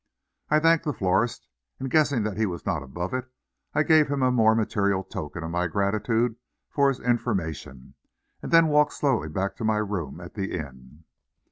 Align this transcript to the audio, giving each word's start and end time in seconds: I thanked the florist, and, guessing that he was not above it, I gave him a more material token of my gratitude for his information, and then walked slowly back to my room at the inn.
I 0.49 0.59
thanked 0.59 0.85
the 0.85 0.93
florist, 0.93 1.47
and, 1.77 1.91
guessing 1.91 2.23
that 2.23 2.35
he 2.35 2.47
was 2.47 2.65
not 2.65 2.81
above 2.81 3.13
it, 3.13 3.29
I 3.75 3.83
gave 3.83 4.07
him 4.07 4.23
a 4.23 4.31
more 4.31 4.55
material 4.55 5.03
token 5.03 5.43
of 5.43 5.51
my 5.51 5.67
gratitude 5.67 6.37
for 6.71 6.89
his 6.89 6.99
information, 6.99 7.93
and 8.41 8.51
then 8.51 8.69
walked 8.69 8.93
slowly 8.93 9.29
back 9.29 9.55
to 9.57 9.63
my 9.63 9.77
room 9.77 10.19
at 10.19 10.33
the 10.33 10.53
inn. 10.53 11.03